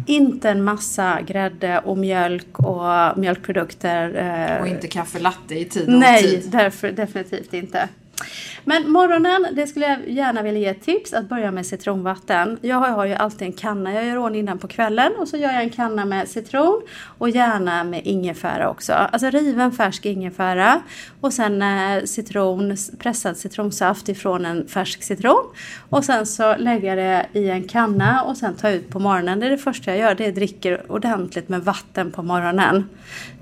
[0.06, 4.14] inte en massa grädde och mjölk och mjölkprodukter.
[4.16, 6.50] Eh, och inte kaffe latte i tid och Nej, tid.
[6.50, 7.88] därför definitivt inte.
[8.68, 12.58] Men morgonen, det skulle jag gärna vilja ge ett tips att börja med citronvatten.
[12.62, 15.52] Jag har ju alltid en kanna, jag gör ordning den på kvällen och så gör
[15.52, 16.82] jag en kanna med citron
[17.18, 18.92] och gärna med ingefära också.
[18.92, 20.82] Alltså riven färsk ingefära
[21.20, 25.44] och sen eh, citron, pressad citronsaft ifrån en färsk citron.
[25.88, 28.98] Och sen så lägger jag det i en kanna och sen tar jag ut på
[28.98, 29.40] morgonen.
[29.40, 32.88] Det är det första jag gör, det är dricker ordentligt med vatten på morgonen.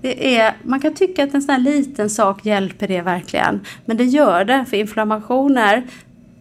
[0.00, 3.60] Det är, man kan tycka att en sån här liten sak hjälper det verkligen.
[3.84, 4.76] Men det gör det, för
[5.16, 5.82] inflammationer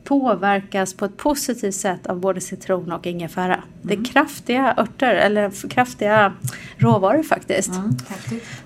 [0.03, 3.53] påverkas på ett positivt sätt av både citron och ingefära.
[3.53, 3.65] Mm.
[3.81, 6.33] Det är kraftiga örter, eller kraftiga
[6.77, 7.69] råvaror faktiskt.
[7.69, 7.97] Mm,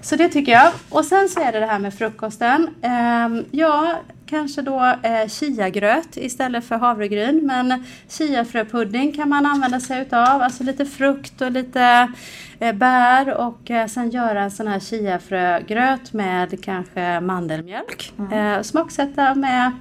[0.01, 0.71] så det tycker jag.
[0.89, 2.69] Och sen så är det det här med frukosten.
[2.81, 7.45] Um, ja, kanske då eh, chiagröt istället för havregryn.
[7.45, 10.41] Men chiafröpudding kan man använda sig utav.
[10.41, 12.11] Alltså lite frukt och lite
[12.59, 18.13] eh, bär och eh, sen göra en sån här chiafrögröt med kanske mandelmjölk.
[18.19, 18.63] Mm.
[18.63, 19.71] Smaksätta med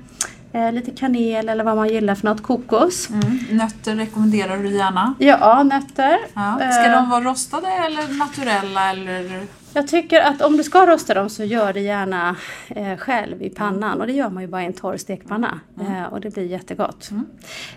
[0.52, 3.10] Eh, lite kanel eller vad man gillar för något, kokos.
[3.10, 3.38] Mm.
[3.50, 5.14] Nötter rekommenderar du gärna?
[5.18, 6.18] Ja, nötter.
[6.34, 6.58] Ja.
[6.72, 8.90] Ska eh, de vara rostade eller naturella?
[8.90, 9.46] Eller?
[9.74, 12.36] Jag tycker att om du ska rosta dem så gör det gärna
[12.68, 15.94] eh, själv i pannan och det gör man ju bara i en torr stekpanna mm.
[15.94, 17.10] eh, och det blir jättegott.
[17.10, 17.26] Mm.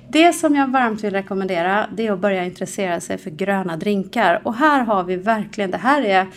[0.09, 4.41] Det som jag varmt vill rekommendera det är att börja intressera sig för gröna drinkar
[4.43, 6.27] och här har vi verkligen, det här är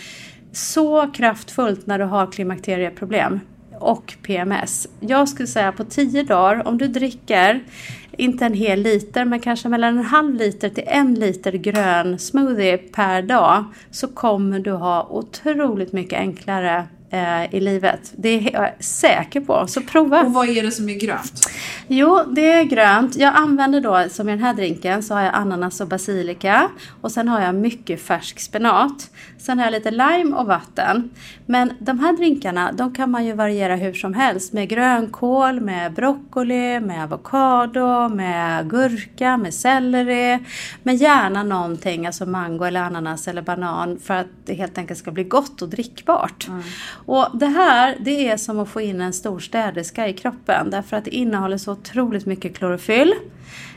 [0.53, 3.41] så kraftfullt när du har klimakterieproblem
[3.85, 4.89] och PMS.
[5.01, 7.63] Jag skulle säga på 10 dagar, om du dricker
[8.17, 12.79] inte en hel liter men kanske mellan en halv liter till en liter grön smoothie
[12.79, 18.13] per dag så kommer du ha otroligt mycket enklare eh, i livet.
[18.17, 20.21] Det är jag säker på, så prova.
[20.23, 21.51] Och vad är det som är grönt?
[21.87, 23.17] Jo, det är grönt.
[23.17, 26.69] Jag använder då, som i den här drinken, så har jag ananas och basilika.
[27.01, 29.11] Och sen har jag mycket färsk spenat.
[29.39, 31.11] Sen har jag lite lime och vatten.
[31.47, 34.53] Men de här drinkarna, de kan man ju variera hur som helst.
[34.53, 40.39] Med grönkål, med broccoli, med avokado, med gurka, med selleri.
[40.83, 43.99] Men gärna någonting, alltså mango eller ananas eller banan.
[43.99, 46.49] För att det helt enkelt ska bli gott och drickbart.
[46.49, 46.63] Mm.
[47.07, 50.71] Och det här, det är som att få in en stor städerska i kroppen.
[50.71, 53.15] Därför att det innehåller så otroligt mycket klorofyll.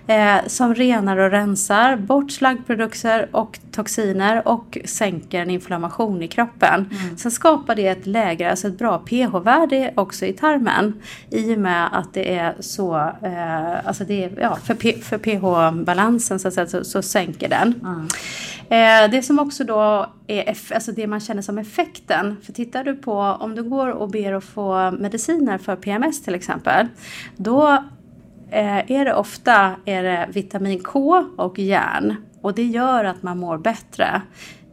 [0.09, 6.89] Eh, som renar och rensar bort slaggprodukter och toxiner och sänker en inflammation i kroppen.
[7.01, 7.17] Mm.
[7.17, 11.01] Sen skapar det ett lägre, alltså ett bra pH-värde också i tarmen.
[11.29, 16.39] I och med att det är så, eh, alltså det är, ja, för, för pH-balansen
[16.39, 17.73] så, så, så, sänker den.
[17.83, 18.07] Mm.
[18.69, 22.37] Eh, det som också då är alltså det man känner som effekten.
[22.43, 26.35] För tittar du på om du går och ber att få mediciner för PMS till
[26.35, 26.87] exempel.
[27.37, 27.67] Då
[28.51, 32.15] eh, är det ofta är det vitamin K och järn.
[32.41, 34.21] Och det gör att man mår bättre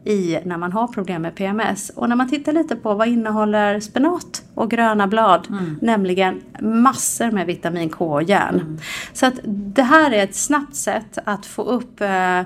[0.05, 1.89] i när man har problem med PMS.
[1.89, 5.77] Och när man tittar lite på vad innehåller spenat och gröna blad, mm.
[5.81, 8.55] nämligen massor med vitamin K och järn.
[8.55, 8.77] Mm.
[9.13, 12.41] Så att det här är ett snabbt sätt att få upp eh,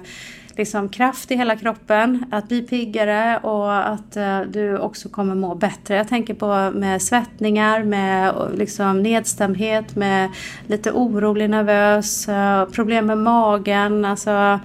[0.59, 5.55] liksom kraft i hela kroppen, att bli piggare och att uh, du också kommer må
[5.55, 5.95] bättre.
[5.95, 10.29] Jag tänker på med svettningar, med liksom nedstämdhet, med
[10.67, 14.05] lite orolig, nervös, uh, problem med magen.
[14.05, 14.59] Alltså,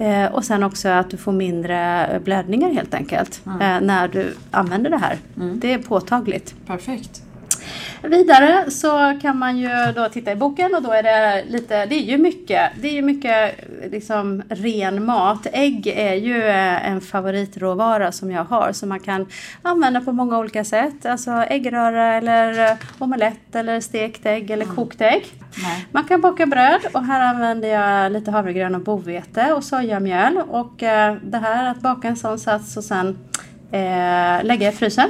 [0.00, 3.86] uh, och sen också att du får mindre blödningar helt enkelt mm.
[3.86, 5.16] när du använder det här.
[5.36, 5.60] Mm.
[5.60, 6.54] Det är påtagligt.
[6.66, 7.25] Perfekt.
[8.02, 11.94] Vidare så kan man ju då titta i boken och då är det lite, det
[11.94, 13.54] är ju mycket, det är ju mycket
[13.90, 15.46] liksom ren mat.
[15.52, 19.26] Ägg är ju eh, en favoritråvara som jag har som man kan
[19.62, 21.06] använda på många olika sätt.
[21.06, 24.76] Alltså äggröra eller eh, omelett eller stekt ägg eller mm.
[24.76, 25.24] kokt ägg.
[25.62, 25.86] Nej.
[25.92, 30.42] Man kan baka bröd och här använder jag lite havregryn och bovete och sojamjöl.
[30.48, 33.18] Och eh, det här att baka en sån sats och sen
[33.72, 35.08] eh, lägga i frysen.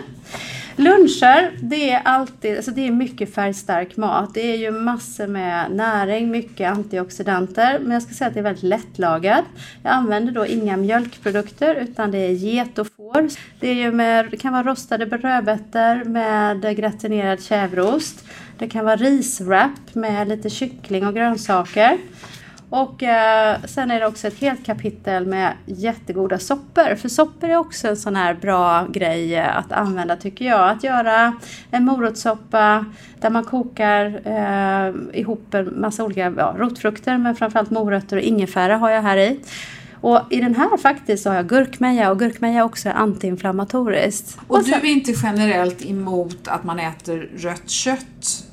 [0.78, 4.34] Luncher, det är alltid, alltså det är mycket färgstark mat.
[4.34, 7.78] Det är ju massor med näring, mycket antioxidanter.
[7.78, 9.44] Men jag ska säga att det är väldigt lättlagad.
[9.82, 13.28] Jag använder då inga mjölkprodukter utan det är get och får.
[13.60, 18.24] Det, är ju med, det kan vara rostade rödbetor med gratinerad kävrost.
[18.58, 21.98] Det kan vara riswrap med lite kyckling och grönsaker.
[22.70, 26.94] Och eh, sen är det också ett helt kapitel med jättegoda soppor.
[26.94, 30.70] För soppor är också en sån här bra grej att använda tycker jag.
[30.70, 31.36] Att göra
[31.70, 32.84] en morotssoppa
[33.20, 38.76] där man kokar eh, ihop en massa olika ja, rotfrukter men framförallt morötter och ingefära
[38.76, 39.40] har jag här i.
[40.00, 44.38] Och i den här faktiskt så har jag gurkmeja och gurkmeja också är antiinflammatoriskt.
[44.46, 48.44] Och, och du är inte generellt emot att man äter rött kött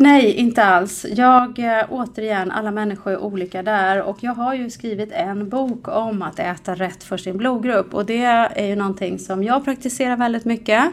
[0.00, 1.06] Nej, inte alls.
[1.10, 5.88] Jag, eh, återigen, alla människor är olika där och jag har ju skrivit en bok
[5.88, 10.16] om att äta rätt för sin blodgrupp och det är ju någonting som jag praktiserar
[10.16, 10.84] väldigt mycket.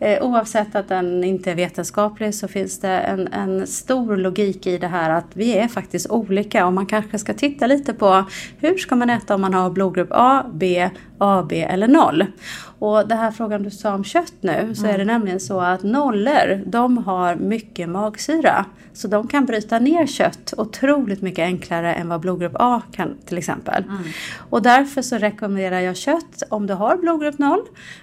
[0.00, 4.78] Eh, oavsett att den inte är vetenskaplig så finns det en, en stor logik i
[4.78, 8.24] det här att vi är faktiskt olika och man kanske ska titta lite på
[8.58, 12.26] hur ska man äta om man har blodgrupp A, B, AB eller 0.
[12.78, 14.94] Och den här frågan du sa om kött nu så mm.
[14.94, 18.64] är det nämligen så att nollor de har mycket magsyra.
[18.92, 23.38] Så de kan bryta ner kött otroligt mycket enklare än vad blodgrupp A kan till
[23.38, 23.84] exempel.
[23.84, 24.02] Mm.
[24.50, 27.58] Och därför så rekommenderar jag kött om du har blodgrupp 0.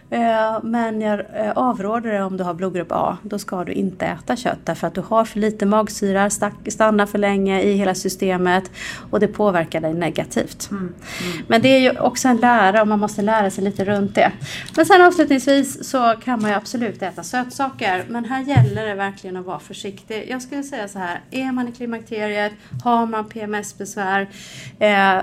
[0.10, 3.18] Eh, men jag eh, avråder dig om du har blodgrupp A.
[3.24, 6.30] Då ska du inte äta kött därför att du har för lite magsyra,
[6.68, 8.72] stannar för länge i hela systemet
[9.12, 10.68] och det påverkar dig negativt.
[10.72, 10.84] Mm.
[10.84, 11.46] Mm.
[11.48, 14.32] Men det är ju också en lära och man måste lära sig lite runt det.
[14.76, 18.06] Men sen avslutningsvis så kan man ju absolut äta sötsaker.
[18.10, 20.26] Men här gäller det verkligen att vara försiktig.
[20.30, 24.30] Jag skulle säga så här, är man i klimakteriet, har man PMS-besvär,
[24.80, 25.22] eh,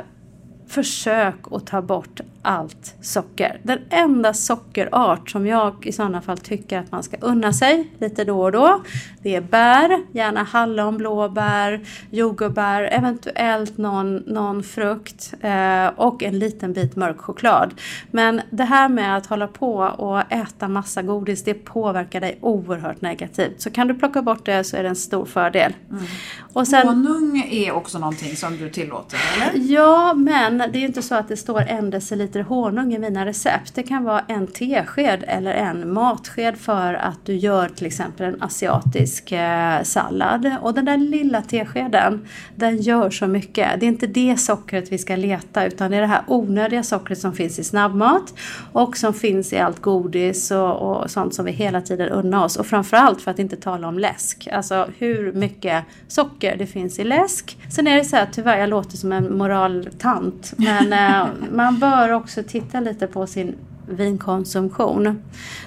[0.73, 3.61] försök att ta bort allt socker.
[3.63, 8.25] Den enda sockerart som jag i sådana fall tycker att man ska unna sig lite
[8.25, 8.83] då och då.
[9.23, 11.81] Det är bär, gärna hallon, blåbär,
[12.11, 17.75] jordgubbar, eventuellt någon, någon frukt eh, och en liten bit mörk choklad.
[18.11, 23.01] Men det här med att hålla på och äta massa godis det påverkar dig oerhört
[23.01, 23.61] negativt.
[23.61, 25.75] Så kan du plocka bort det så är det en stor fördel.
[25.91, 26.05] Mm.
[26.53, 29.73] Och sen, Honung är också någonting som du tillåter eller?
[29.73, 33.27] Ja men det är inte så att det står en deciliter liter honung i mina
[33.27, 33.75] recept.
[33.75, 38.43] Det kan vara en tesked eller en matsked för att du gör till exempel en
[38.43, 40.57] asiatisk eh, sallad.
[40.63, 43.81] Och den där lilla teskeden, den gör så mycket.
[43.81, 47.19] Det är inte det sockret vi ska leta utan det är det här onödiga sockret
[47.19, 48.35] som finns i snabbmat
[48.73, 52.57] och som finns i allt godis och, och sånt som vi hela tiden unnar oss.
[52.57, 54.49] Och framförallt för att inte tala om läsk.
[54.53, 57.59] Alltså hur mycket socker det finns i läsk.
[57.71, 62.13] Sen är det så här, tyvärr jag låter som en moraltant, men eh, man bör
[62.13, 63.57] också titta lite på sin
[63.89, 65.23] vinkonsumtion.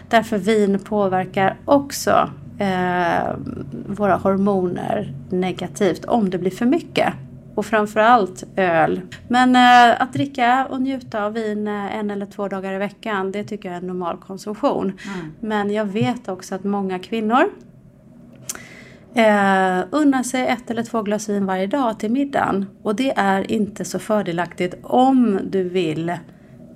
[0.09, 3.35] Därför vin påverkar också eh,
[3.87, 7.13] våra hormoner negativt om det blir för mycket.
[7.55, 9.01] Och framförallt öl.
[9.27, 13.31] Men eh, att dricka och njuta av vin eh, en eller två dagar i veckan
[13.31, 14.83] det tycker jag är en normal konsumtion.
[14.83, 15.31] Mm.
[15.39, 17.49] Men jag vet också att många kvinnor
[19.15, 22.65] Eh, unna sig ett eller två glas vin varje dag till middagen.
[22.83, 26.17] Och det är inte så fördelaktigt om du vill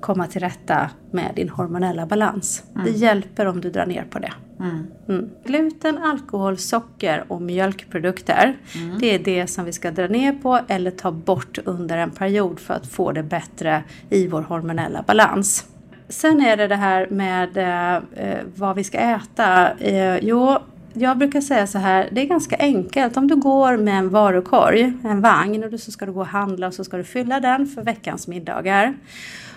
[0.02, 2.64] komma till rätta med din hormonella balans.
[2.76, 2.86] Mm.
[2.86, 4.34] Det hjälper om du drar ner på det.
[4.60, 4.88] Mm.
[5.08, 5.30] Mm.
[5.46, 8.58] Gluten, alkohol, socker och mjölkprodukter.
[8.76, 9.00] Mm.
[9.00, 12.60] Det är det som vi ska dra ner på eller ta bort under en period
[12.60, 15.66] för att få det bättre i vår hormonella balans.
[16.10, 19.78] Sen är det det här med eh, vad vi ska äta.
[19.78, 20.58] Eh, jo,
[20.94, 23.18] jag brukar säga så här, det är ganska enkelt.
[23.18, 26.68] Om du går med en varukorg, en vagn, och så ska du gå och handla
[26.68, 28.94] och så ska du fylla den för veckans middagar.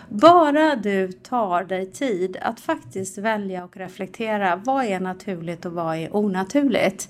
[0.08, 4.56] Bara du tar dig tid att faktiskt välja och reflektera.
[4.56, 7.08] Vad är naturligt och vad är onaturligt?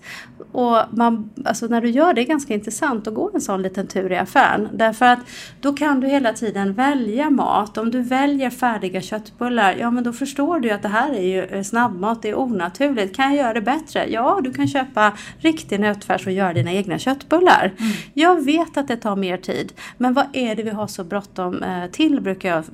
[0.52, 3.86] Och man, alltså när du gör det är ganska intressant att gå en sån liten
[3.86, 4.68] tur i affären.
[4.72, 5.18] Därför att
[5.60, 7.78] då kan du hela tiden välja mat.
[7.78, 11.44] Om du väljer färdiga köttbullar, ja men då förstår du att det här är ju
[11.44, 13.16] eh, snabbmat, det är onaturligt.
[13.16, 14.06] Kan jag göra det bättre?
[14.10, 17.72] Ja, du kan köpa riktig nötfärs och göra dina egna köttbullar.
[17.78, 17.92] Mm.
[18.14, 21.62] Jag vet att det tar mer tid, men vad är det vi har så bråttom
[21.62, 22.64] eh, till brukar jag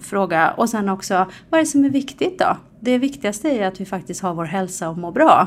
[0.00, 0.50] fråga.
[0.50, 1.14] Och sen också,
[1.50, 2.56] vad är det som är viktigt då?
[2.80, 5.46] Det viktigaste är att vi faktiskt har vår hälsa och mår bra.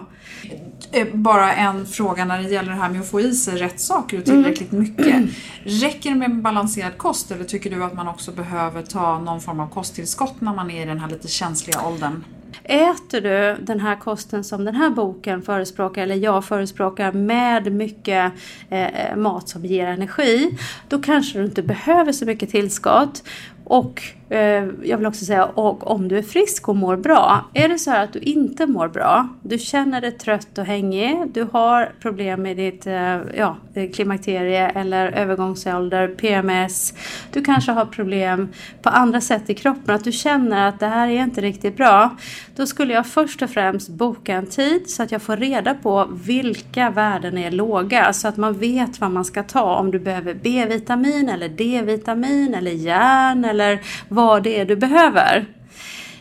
[0.91, 3.79] Eh, bara en fråga när det gäller det här med att få i sig rätt
[3.79, 4.83] saker och tillräckligt mm.
[4.83, 5.35] mycket.
[5.63, 9.59] Räcker det med balanserad kost eller tycker du att man också behöver ta någon form
[9.59, 12.23] av kosttillskott när man är i den här lite känsliga åldern?
[12.63, 18.33] Äter du den här kosten som den här boken förespråkar, eller jag förespråkar, med mycket
[18.69, 20.57] eh, mat som ger energi,
[20.89, 23.23] då kanske du inte behöver så mycket tillskott.
[23.71, 27.45] Och eh, jag vill också säga, och om du är frisk och mår bra.
[27.53, 31.17] Är det så här att du inte mår bra, du känner dig trött och hängig,
[31.33, 36.93] du har problem med ditt eh, ja, eh, klimakterie eller övergångsålder, PMS.
[37.31, 38.49] Du kanske har problem
[38.81, 42.15] på andra sätt i kroppen, att du känner att det här är inte riktigt bra.
[42.55, 46.07] Då skulle jag först och främst boka en tid så att jag får reda på
[46.25, 48.13] vilka värden är låga.
[48.13, 49.75] Så att man vet vad man ska ta.
[49.75, 53.60] Om du behöver B-vitamin eller D-vitamin eller järn eller
[54.09, 55.45] vad det är du behöver.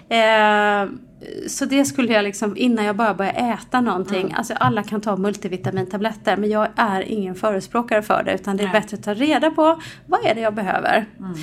[0.09, 0.91] Eh,
[1.47, 4.35] så det skulle jag liksom, innan jag bara börjar äta någonting, mm.
[4.37, 8.73] alltså alla kan ta multivitamintabletter men jag är ingen förespråkare för det utan det är
[8.73, 8.81] Nej.
[8.81, 11.07] bättre att ta reda på vad är det jag behöver.
[11.19, 11.35] Mm.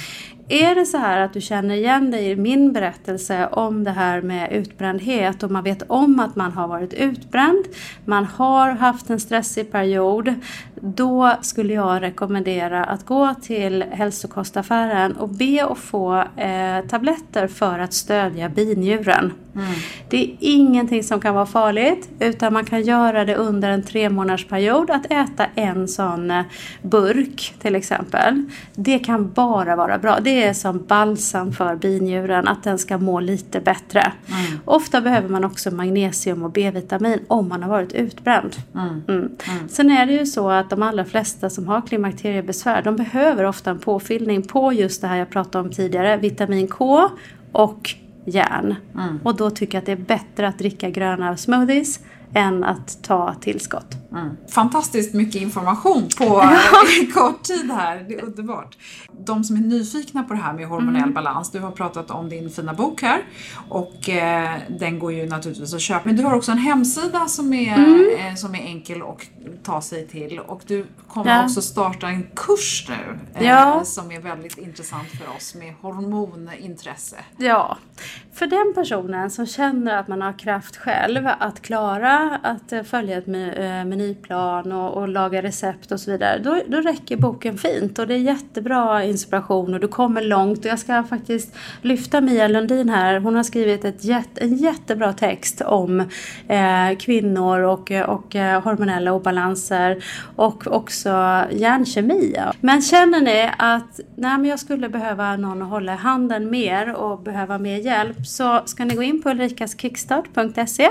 [0.49, 4.21] Är det så här att du känner igen dig i min berättelse om det här
[4.21, 7.65] med utbrändhet och man vet om att man har varit utbränd,
[8.05, 10.33] man har haft en stressig period,
[10.81, 17.79] då skulle jag rekommendera att gå till hälsokostaffären och be att få eh, tabletter för
[17.79, 19.33] att stödja binjuren.
[19.55, 19.67] Mm.
[20.09, 24.09] Det är ingenting som kan vara farligt utan man kan göra det under en tre
[24.09, 26.43] månaders period att äta en sån eh,
[26.81, 28.43] burk till exempel.
[28.75, 30.19] Det kan bara vara bra.
[30.19, 34.11] Det är som balsam för binjuren att den ska må lite bättre.
[34.27, 34.59] Mm.
[34.65, 38.55] Ofta behöver man också magnesium och B-vitamin om man har varit utbränd.
[38.75, 38.87] Mm.
[38.87, 39.01] mm.
[39.07, 39.69] mm.
[39.69, 43.71] Sen är det ju så att de allra flesta som har klimakteriebesvär de behöver ofta
[43.71, 47.09] en påfyllning på just det här jag pratade om tidigare, vitamin K
[47.51, 47.89] och
[48.25, 48.75] järn.
[48.95, 49.19] Mm.
[49.23, 51.99] Och då tycker jag att det är bättre att dricka gröna smoothies
[52.33, 53.97] än att ta tillskott.
[54.11, 54.37] Mm.
[54.49, 56.25] Fantastiskt mycket information på
[57.13, 58.77] kort tid här, det är underbart.
[59.25, 61.13] De som är nyfikna på det här med hormonell mm.
[61.13, 63.23] balans, du har pratat om din fina bok här
[63.69, 66.01] och eh, den går ju naturligtvis att köpa.
[66.03, 68.27] Men du har också en hemsida som är, mm.
[68.27, 69.21] eh, som är enkel att
[69.63, 71.43] ta sig till och du kommer ja.
[71.43, 73.81] också starta en kurs nu eh, ja.
[73.85, 77.17] som är väldigt intressant för oss med hormonintresse.
[77.37, 77.77] Ja,
[78.37, 83.17] för den personen som känner att man har kraft själv att klara att eh, följa
[83.17, 83.33] ett eh,
[83.85, 88.13] menyplan och, och laga recept och så vidare, då, då räcker boken fint och det
[88.13, 90.59] är jättebra inspiration och du kommer långt.
[90.59, 93.19] Och jag ska faktiskt lyfta Mia Lundin här.
[93.19, 95.99] Hon har skrivit ett jätte, en jättebra text om
[96.47, 100.03] eh, kvinnor och, eh, och hormonella obalanser
[100.35, 101.09] och också
[101.51, 102.37] hjärnkemi.
[102.61, 106.93] Men känner ni att nej, men jag skulle behöva någon att hålla i handen mer
[106.93, 110.89] och behöva mer hjälp så ska ni gå in på ulrikaskickstart.se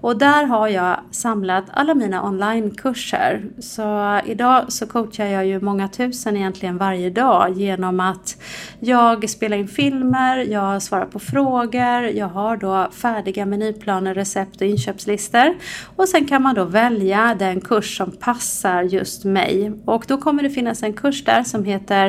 [0.00, 3.42] och där har jag samlat alla mina onlinekurser.
[3.58, 8.36] Så idag så coachar jag ju många tusen egentligen varje dag genom att
[8.80, 14.66] jag spelar in filmer, jag svarar på frågor, jag har då färdiga menyplaner, recept och
[14.66, 15.54] inköpslistor.
[15.96, 19.72] Och sen kan man då välja den kurs som passar just mig.
[19.84, 22.06] Och då kommer det finnas en kurs där som heter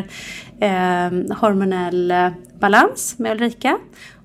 [0.60, 2.14] eh, Hormonell
[2.60, 3.78] balans med Ulrika.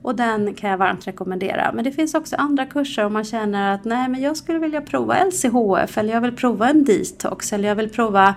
[0.02, 1.72] Och den kan jag varmt rekommendera.
[1.74, 4.80] Men det finns också andra kurser om man känner att nej men jag skulle vilja
[4.80, 8.34] prova LCHF eller jag vill prova en detox eller jag vill prova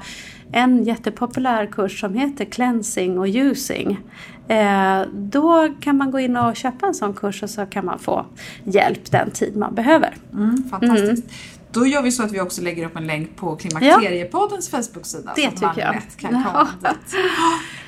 [0.51, 3.99] en jättepopulär kurs som heter cleansing och using.
[4.47, 7.99] Eh, då kan man gå in och köpa en sån kurs och så kan man
[7.99, 8.25] få
[8.63, 10.15] hjälp den tid man behöver.
[10.33, 11.23] Mm, fantastiskt.
[11.23, 11.35] Mm.
[11.75, 15.33] Då gör vi så att vi också lägger upp en länk på Klimakteriepoddens Facebook-sida.
[15.35, 16.01] Det tycker jag.
[16.17, 17.15] kan komma dit.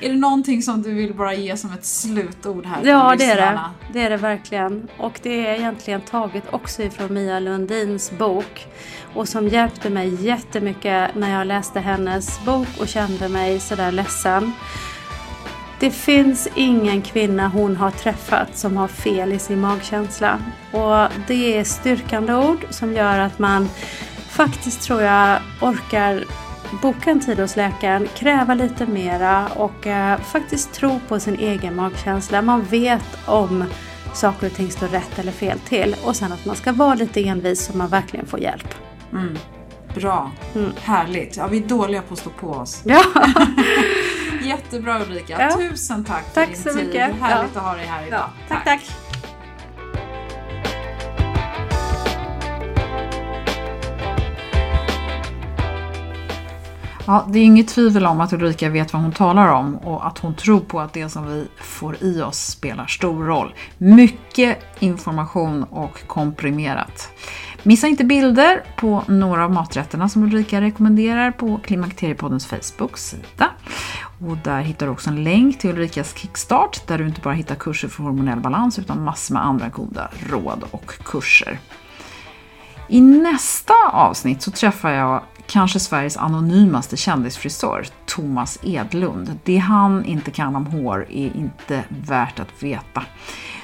[0.00, 3.24] Är det någonting som du vill bara ge som ett slutord här till Ja, det
[3.24, 3.60] är det.
[3.92, 4.88] Det är det verkligen.
[4.98, 8.66] Och det är egentligen taget också ifrån Mia Lundins bok.
[9.14, 14.52] Och som hjälpte mig jättemycket när jag läste hennes bok och kände mig sådär ledsen.
[15.80, 20.38] Det finns ingen kvinna hon har träffat som har fel i sin magkänsla.
[20.72, 23.68] Och det är styrkande ord som gör att man
[24.28, 26.24] faktiskt tror jag orkar
[26.82, 31.76] boka en tid hos läkaren, kräva lite mera och eh, faktiskt tro på sin egen
[31.76, 32.42] magkänsla.
[32.42, 33.64] Man vet om
[34.14, 37.24] saker och ting står rätt eller fel till och sen att man ska vara lite
[37.28, 38.74] envis så man verkligen får hjälp.
[39.94, 40.30] Bra.
[40.80, 41.36] Härligt.
[41.36, 42.82] Ja, vi är dåliga på att stå på oss.
[42.84, 43.02] Ja,
[44.48, 45.36] Jättebra Ulrika.
[45.40, 45.56] Ja.
[45.70, 46.86] Tusen tack, Tack för din så tid.
[46.86, 47.14] mycket.
[47.20, 47.60] Härligt Ja.
[47.60, 48.20] att ha dig här idag.
[48.48, 48.80] ja tack tack.
[57.06, 60.18] Ja, det är inget tvivel om att Ulrika vet vad hon talar om och att
[60.18, 63.54] hon tror på att det som vi får i oss spelar stor roll.
[63.78, 67.08] Mycket information och komprimerat.
[67.62, 73.50] Missa inte bilder på några av maträtterna som Ulrika rekommenderar på Klimakteriepoddens Facebook-sida.
[74.26, 77.54] Och där hittar du också en länk till Ulrikas Kickstart där du inte bara hittar
[77.54, 81.58] kurser för hormonell balans utan massor med andra goda råd och kurser.
[82.88, 89.38] I nästa avsnitt så träffar jag kanske Sveriges anonymaste kändisfrisör, Thomas Edlund.
[89.44, 93.02] Det han inte kan om hår är inte värt att veta.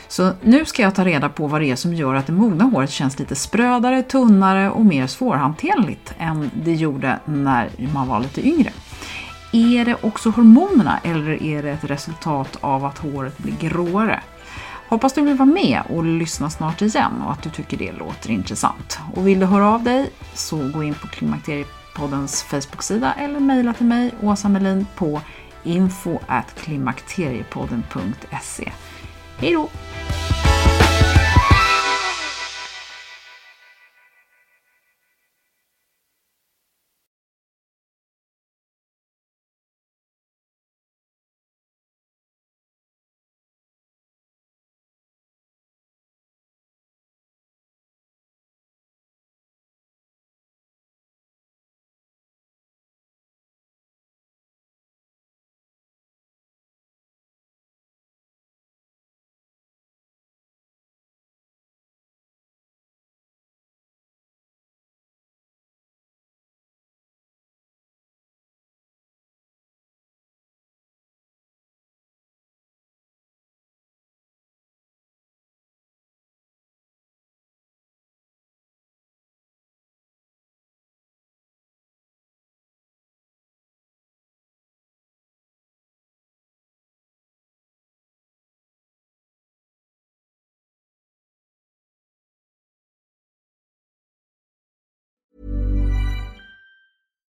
[0.09, 2.65] Så nu ska jag ta reda på vad det är som gör att det mogna
[2.65, 8.47] håret känns lite sprödare, tunnare och mer svårhanterligt än det gjorde när man var lite
[8.49, 8.71] yngre.
[9.55, 14.21] Är det också hormonerna eller är det ett resultat av att håret blir gråare?
[14.89, 18.31] Hoppas du vill vara med och lyssna snart igen och att du tycker det låter
[18.31, 18.99] intressant.
[19.15, 23.87] Och vill du höra av dig så gå in på Klimakteriepoddens Facebook-sida eller mejla till
[23.87, 25.21] mig, Åsa Melin, på
[25.65, 26.19] info
[26.57, 28.73] klimakteriepodden.se.
[29.39, 29.69] Hej då!